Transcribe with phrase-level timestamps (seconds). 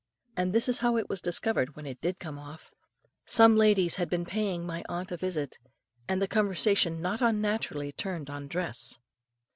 [0.35, 2.71] And this is how it was discovered when it did come off.
[3.27, 5.59] Some ladies had been paying my aunt a visit,
[6.07, 8.97] and the conversation not unnaturally turned on dress.